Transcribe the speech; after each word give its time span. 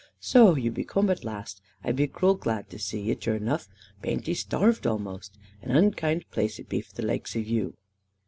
"So, 0.19 0.55
ye 0.55 0.69
be 0.69 0.83
coom 0.83 1.11
at 1.11 1.23
last! 1.23 1.61
I 1.83 1.91
be 1.91 2.07
crule 2.07 2.33
glad 2.33 2.71
to 2.71 2.79
zee 2.79 3.11
e, 3.11 3.15
zure 3.21 3.35
enough. 3.35 3.69
Baint 4.01 4.27
e 4.27 4.33
starved 4.33 4.85
amost! 4.87 5.37
An 5.61 5.69
unkid 5.75 6.23
place 6.31 6.57
it 6.57 6.67
be 6.67 6.81
for 6.81 6.95
the 6.95 7.03
laikes 7.03 7.35
of 7.39 7.47
you." 7.47 7.75